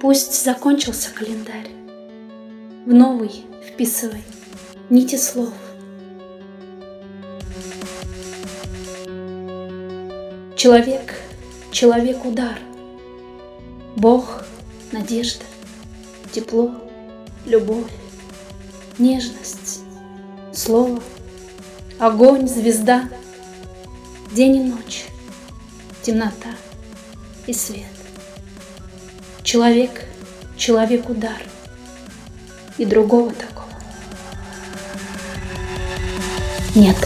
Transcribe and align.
Пусть 0.00 0.42
закончился 0.42 1.10
календарь, 1.10 1.68
В 2.86 2.94
новый 2.94 3.44
вписывай 3.68 4.22
нити 4.88 5.16
слов. 5.16 5.52
Человек, 10.56 11.20
человек 11.70 12.24
удар, 12.24 12.58
Бог, 13.94 14.44
надежда, 14.90 15.44
тепло, 16.32 16.74
любовь, 17.44 17.92
нежность, 18.98 19.80
слово, 20.54 21.02
огонь, 21.98 22.48
звезда, 22.48 23.06
день 24.32 24.56
и 24.56 24.62
ночь, 24.62 25.04
темнота 26.00 26.54
и 27.46 27.52
свет. 27.52 27.99
Человек, 29.50 30.04
человек 30.56 31.10
удар, 31.10 31.42
и 32.78 32.84
другого 32.84 33.32
такого 33.32 33.66
нет. 36.76 36.96